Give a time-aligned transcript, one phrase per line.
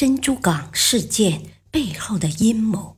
[0.00, 2.96] 珍珠港事件背后的阴谋。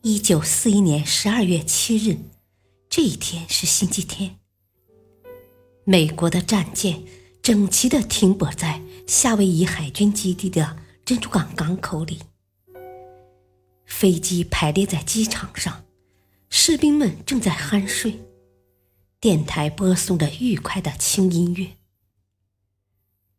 [0.00, 2.16] 一九四一年十二月七日，
[2.88, 4.38] 这一天是星期天。
[5.84, 7.04] 美国的战舰
[7.42, 12.20] 整齐的停泊在夏威夷海军基地的珍珠港港口里，
[13.84, 15.84] 飞机排列在机场上，
[16.48, 18.18] 士兵们正在酣睡。
[19.18, 21.76] 电台播送着愉快的轻音乐。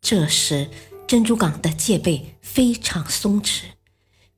[0.02, 0.72] 这时，
[1.08, 3.66] 珍珠港的戒备非常松弛，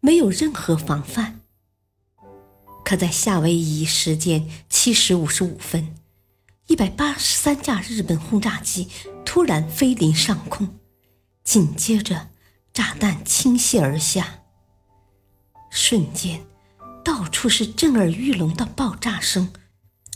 [0.02, 1.40] 没有任何防范。
[2.84, 5.96] 可在夏威夷时间七时五十五分，
[6.68, 8.90] 一百八十三架日本轰炸机
[9.26, 10.78] 突然飞临上空，
[11.44, 12.32] 紧接着
[12.74, 14.42] 炸弹倾泻而下，
[15.72, 16.46] 瞬间，
[17.06, 19.54] 到处是震耳欲聋的爆炸声。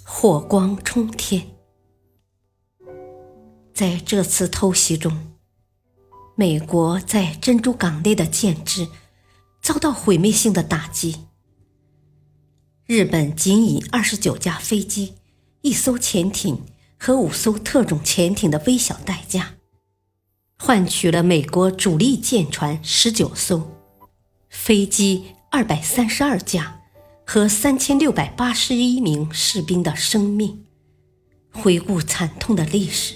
[0.05, 1.47] 火光冲天。
[3.73, 5.33] 在这次偷袭中，
[6.35, 8.87] 美国在珍珠港内的建制
[9.61, 11.25] 遭到毁灭性的打击。
[12.85, 15.15] 日本仅以二十九架飞机、
[15.61, 16.61] 一艘潜艇
[16.99, 19.53] 和五艘特种潜艇的微小代价，
[20.59, 23.71] 换取了美国主力舰船十九艘、
[24.49, 26.82] 飞机二百三十二架。
[27.25, 30.65] 和三千六百八十一名士兵的生命，
[31.51, 33.15] 回顾惨痛的历史，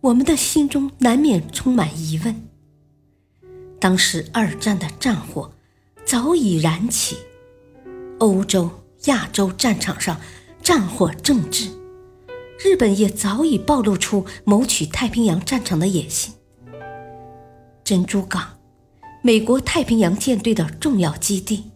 [0.00, 2.48] 我们的心中难免充满疑问。
[3.78, 5.52] 当时二战的战火
[6.06, 7.16] 早已燃起，
[8.18, 8.70] 欧洲、
[9.04, 10.18] 亚洲战场上
[10.62, 11.70] 战火正炽，
[12.58, 16.32] 日本也早已暴露出谋取太平洋战场的野心。
[17.82, 18.58] 珍珠港，
[19.20, 21.72] 美国太平洋舰队的重要基地。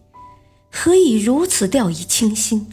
[0.71, 2.67] 何以如此掉以轻心，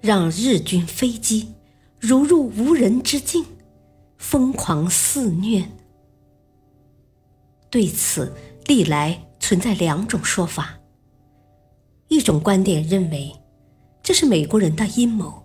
[0.00, 1.54] 让日军飞机
[1.98, 3.44] 如入无人之境，
[4.18, 5.66] 疯狂肆虐？
[7.70, 8.32] 对此，
[8.66, 10.78] 历来存在两种说法。
[12.08, 13.34] 一种观点认为，
[14.02, 15.42] 这是美国人的阴谋，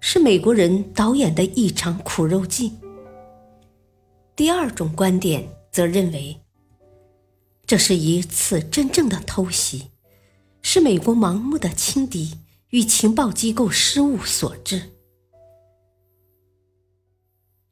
[0.00, 2.72] 是美国人导演的一场苦肉计。
[4.34, 6.40] 第二种观点则认为，
[7.66, 9.90] 这是一次真正的偷袭。
[10.68, 12.38] 是美国盲目的轻敌
[12.70, 14.90] 与情报机构失误所致。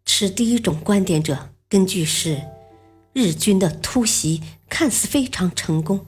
[0.05, 2.41] 持第一种观点者根据是，
[3.13, 6.07] 日军的突袭看似非常成功，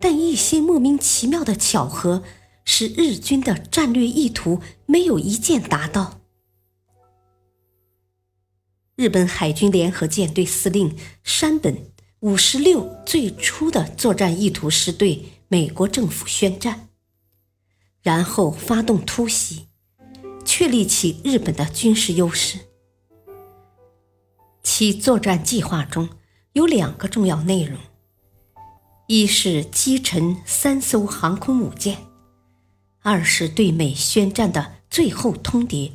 [0.00, 2.24] 但一些莫名其妙的巧合
[2.64, 6.20] 使日军的战略意图没有一件达到。
[8.96, 15.24] 日本海军联合舰队司令山本五十六最初的作战意图是对。
[15.50, 16.90] 美国政府宣战，
[18.02, 19.68] 然后发动突袭，
[20.44, 22.58] 确立起日本的军事优势。
[24.62, 26.10] 其作战计划中
[26.52, 27.78] 有两个重要内容：
[29.06, 31.96] 一是击沉三艘航空母舰；
[33.00, 35.92] 二是对美宣战的最后通牒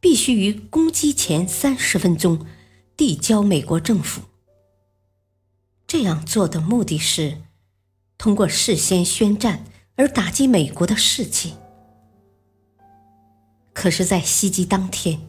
[0.00, 2.46] 必须于攻击前三十分钟
[2.96, 4.22] 递交美国政府。
[5.86, 7.42] 这样做的目的是。
[8.16, 9.64] 通过事先宣战
[9.96, 11.54] 而打击美国的士气，
[13.72, 15.20] 可是，在袭击当天，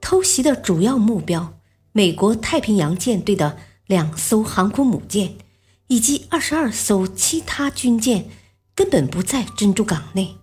[0.00, 1.58] 偷袭的主要目标——
[1.92, 5.36] 美国太平洋舰队的两艘航空母舰
[5.88, 8.28] 以及二十二艘其他军舰，
[8.74, 10.36] 根本不在珍珠港内。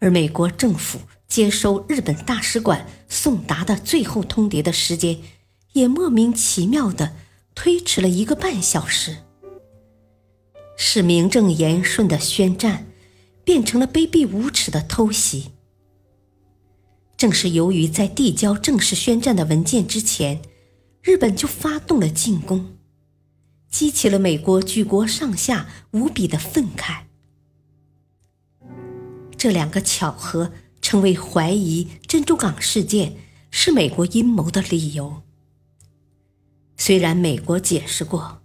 [0.00, 5.20] 而美国政府接收日本大使馆送达的最后通牒的时间，
[5.74, 7.14] 也莫名其妙的
[7.54, 9.18] 推迟了一个半小时。
[10.80, 12.86] 使名正言顺的宣战
[13.44, 15.50] 变成了卑鄙无耻的偷袭。
[17.16, 20.40] 正是由于在递交正式宣战的文件之前，
[21.02, 22.76] 日本就发动了进攻，
[23.68, 27.00] 激起了美国举国上下无比的愤慨。
[29.36, 33.16] 这两个巧合成为怀疑珍珠港事件
[33.50, 35.22] 是美国阴谋的理由。
[36.76, 38.42] 虽然美国解释过，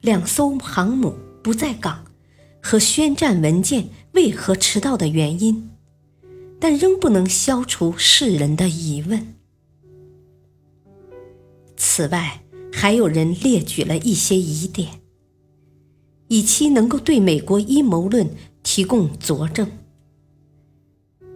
[0.00, 1.16] 两艘航母。
[1.44, 2.06] 不在港，
[2.62, 5.68] 和宣战文件为何迟到的原因，
[6.58, 9.34] 但仍不能消除世人的疑问。
[11.76, 12.42] 此外，
[12.72, 15.02] 还有人列举了一些疑点，
[16.28, 19.70] 以期能够对美国阴谋论提供佐证，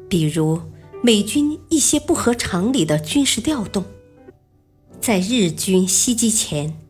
[0.09, 0.59] 比如
[1.03, 3.85] 美军一些不合常理的军事调动，
[5.03, 6.81] 在日军袭击前。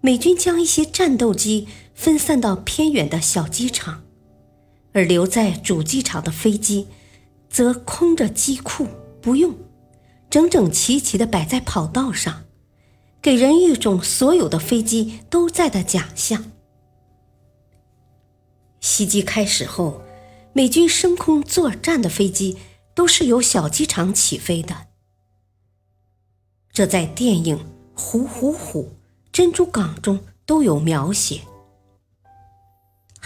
[0.00, 1.66] 美军将一些战斗机
[1.98, 4.04] 分散到偏远的小机场，
[4.92, 6.86] 而留在主机场的飞机
[7.50, 8.86] 则空着机库
[9.20, 9.52] 不用，
[10.30, 12.44] 整整齐齐地摆在跑道上，
[13.20, 16.52] 给人一种所有的飞机都在的假象。
[18.78, 20.00] 袭击开始后，
[20.52, 22.58] 美军升空作战的飞机
[22.94, 24.86] 都是由小机场起飞的，
[26.70, 27.56] 这在电影
[28.00, 28.84] 《虎虎虎》。
[29.32, 31.42] 珍珠港中都有描写。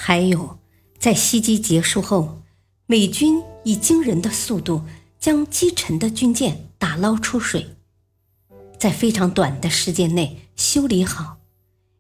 [0.04, 0.58] 还有，
[0.99, 2.43] 在袭击结束后，
[2.87, 4.82] 美军以惊人的速度
[5.20, 7.76] 将击沉的军舰打捞出水，
[8.76, 11.38] 在非常短的时间内修理好，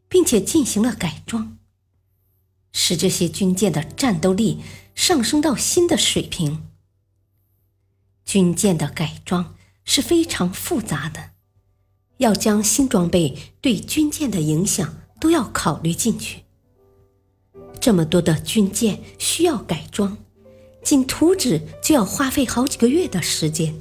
[0.08, 1.56] 并且进行了改装，
[2.72, 4.58] 使这些军舰的战斗力
[4.96, 6.66] 上升到新的水平。
[8.24, 11.30] 军舰的改装是非常复杂的。
[12.16, 16.41] 要将新装备对军舰的影响都要考虑进去。
[17.82, 20.16] 这么多的军舰需要改装，
[20.82, 23.74] 仅图纸就要花费好几个月的时间，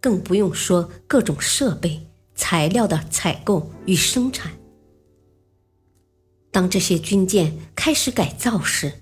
[0.00, 4.52] 更不用说各种设备、材料的采购与生产。
[6.52, 8.92] 当这些军舰开始改造时，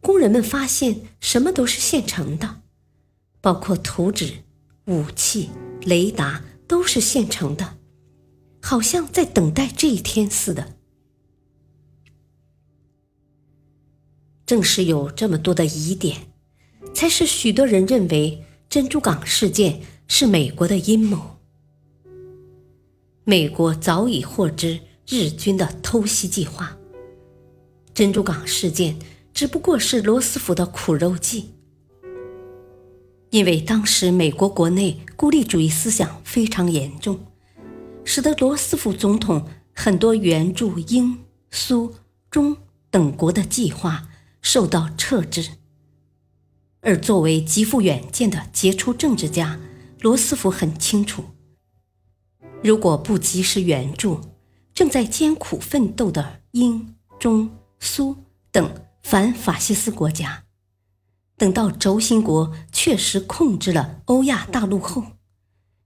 [0.00, 2.62] 工人们发现什么都是现成的，
[3.40, 4.32] 包括图纸、
[4.86, 5.50] 武器、
[5.82, 6.42] 雷达。
[6.68, 7.76] 都是现成的，
[8.62, 10.74] 好像在等待这一天似的。
[14.52, 16.14] 正是有这么多的疑点，
[16.92, 21.38] 才使许多人认为珍珠港事件是美国的阴谋。
[23.24, 24.78] 美国早已获知
[25.08, 26.76] 日军的偷袭计划，
[27.94, 28.98] 珍珠港事件
[29.32, 31.48] 只不过是罗斯福的苦肉计。
[33.30, 37.18] 因为当时美国国内孤立主义思想非常严重，
[38.04, 41.20] 使得罗斯福总统很多援助英、
[41.50, 41.94] 苏、
[42.30, 42.54] 中
[42.90, 44.06] 等国的计划
[44.42, 45.52] 受到撤职。
[46.80, 49.58] 而作为极富远见的杰出政治家，
[50.00, 51.24] 罗斯福很清楚，
[52.62, 54.20] 如果不及时援助
[54.74, 57.48] 正在艰苦奋斗的英、中、
[57.78, 58.16] 苏
[58.50, 60.44] 等反法西斯国家，
[61.36, 65.04] 等到轴心国确实控制了欧亚大陆后，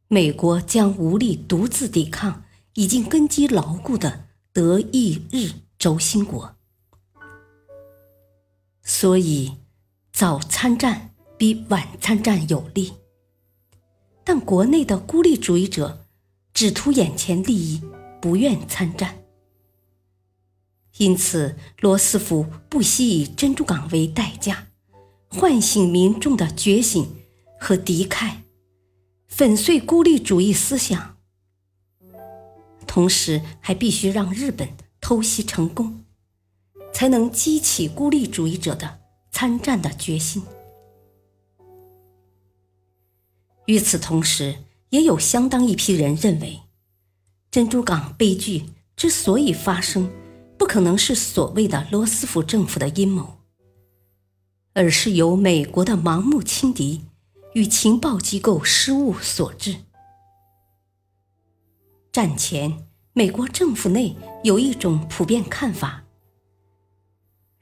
[0.09, 6.56] 美国将无力独自抵抗已经根基牢固的德意日轴心国。
[9.07, 9.53] 所以，
[10.13, 12.93] 早参战比晚参战有利。
[14.25, 16.05] 但国内的孤立主义者
[16.53, 17.81] 只图眼前利益，
[18.21, 19.23] 不愿参战。
[20.97, 24.67] 因此，罗斯福不惜以珍珠港为代价。
[25.29, 27.09] 唤醒民众的觉醒
[27.61, 28.39] 和敌忾，
[29.29, 31.17] 粉碎孤立主义思想，
[32.89, 34.71] 同时还必须让日本
[35.01, 36.03] 偷袭成功，
[36.97, 39.01] 才能激起孤立主义者的
[39.31, 40.43] 参战的决心。
[43.67, 44.57] 与此同时，
[44.89, 46.59] 也有相当一批人认为，
[47.51, 48.65] 珍珠港悲剧
[48.97, 50.11] 之所以发生，
[50.57, 53.41] 不可能是所谓的罗斯福政府的阴谋。
[54.73, 57.03] 而是由美国的盲目轻敌
[57.53, 59.77] 与情报机构失误所致。
[62.11, 66.06] 战前，美国政府内有一种普遍看法：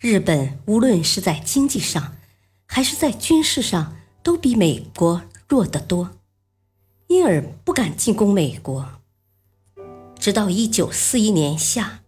[0.05, 2.19] 日本无论是在经济上，
[2.67, 6.11] 还是在军事上，都比美国弱得多，
[7.07, 9.01] 因而不敢进攻美国。
[10.19, 12.03] 直到一九四一年夏，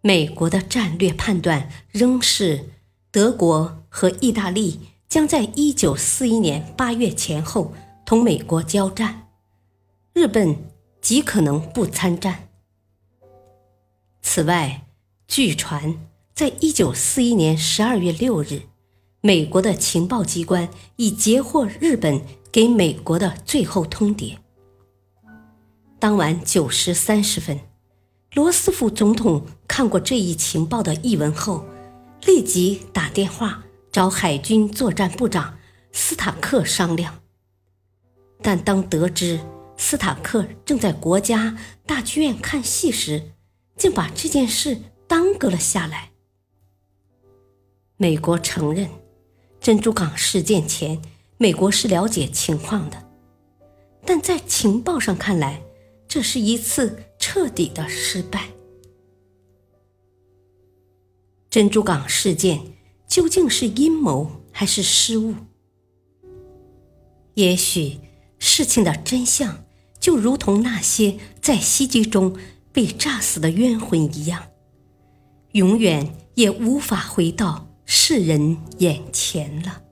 [0.00, 2.70] 美国的战略判断仍是
[3.10, 3.84] 德国。
[3.90, 7.74] 和意大利将在一九四一年八月前后
[8.06, 9.28] 同美国交战，
[10.14, 10.56] 日本
[11.02, 12.48] 极可能不参战。
[14.22, 14.86] 此外，
[15.26, 15.98] 据传，
[16.38, 18.62] 在一九四一年十二月六日，
[19.20, 24.36] 美国的情报机关已截获日本给美国的最后通牒。
[25.98, 27.58] 当晚九时三十分，
[28.34, 31.66] 罗斯福总统看过这一情报的译文后，
[32.24, 33.64] 立即打电话。
[33.90, 35.58] 找海军作战部长
[35.90, 37.18] 斯塔克商量，
[38.40, 39.40] 但当得知
[39.76, 43.32] 斯塔克正在国家大剧院看戏时，
[43.76, 44.78] 竟把这件事
[45.08, 46.12] 耽搁了下来。
[48.00, 48.88] 美国承认，
[49.60, 51.02] 珍珠港事件前，
[51.36, 53.10] 美国是了解情况的，
[54.06, 55.60] 但在情报上看来，
[56.06, 58.50] 这是一次彻底的失败。
[61.50, 62.60] 珍珠港事件
[63.08, 65.34] 究竟是阴谋还是失误？
[67.34, 67.98] 也许
[68.38, 69.64] 事情的真相
[69.98, 72.38] 就如同那些在袭击中
[72.72, 74.46] 被炸死的冤魂一样，
[75.50, 79.87] 永远也无法回到世人眼前了。